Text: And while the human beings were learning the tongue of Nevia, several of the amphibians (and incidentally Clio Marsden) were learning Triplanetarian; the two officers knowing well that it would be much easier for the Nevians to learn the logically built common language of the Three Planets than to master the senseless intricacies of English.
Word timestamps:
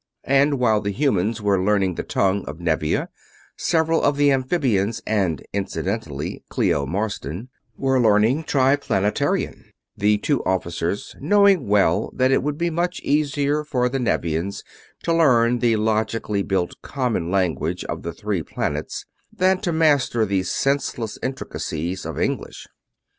And 0.25 0.55
while 0.55 0.81
the 0.81 0.89
human 0.89 1.25
beings 1.25 1.43
were 1.43 1.63
learning 1.63 1.93
the 1.93 2.01
tongue 2.01 2.43
of 2.45 2.57
Nevia, 2.59 3.09
several 3.55 4.01
of 4.01 4.17
the 4.17 4.31
amphibians 4.31 4.99
(and 5.05 5.43
incidentally 5.53 6.43
Clio 6.49 6.87
Marsden) 6.87 7.49
were 7.77 7.99
learning 8.01 8.45
Triplanetarian; 8.45 9.65
the 9.95 10.17
two 10.17 10.43
officers 10.43 11.15
knowing 11.19 11.67
well 11.67 12.09
that 12.15 12.31
it 12.31 12.41
would 12.41 12.57
be 12.57 12.71
much 12.71 12.99
easier 13.01 13.63
for 13.63 13.89
the 13.89 13.99
Nevians 13.99 14.63
to 15.03 15.13
learn 15.13 15.59
the 15.59 15.75
logically 15.75 16.41
built 16.41 16.81
common 16.81 17.29
language 17.29 17.83
of 17.85 18.01
the 18.01 18.11
Three 18.11 18.41
Planets 18.41 19.05
than 19.31 19.61
to 19.61 19.71
master 19.71 20.25
the 20.25 20.41
senseless 20.41 21.19
intricacies 21.21 22.07
of 22.07 22.19
English. 22.19 22.65